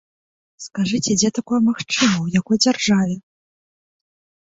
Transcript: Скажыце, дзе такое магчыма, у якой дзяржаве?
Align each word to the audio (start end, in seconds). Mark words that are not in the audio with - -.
Скажыце, 0.65 1.11
дзе 1.19 1.29
такое 1.39 1.61
магчыма, 1.69 2.25
у 2.25 2.35
якой 2.41 2.57
дзяржаве? 2.65 3.23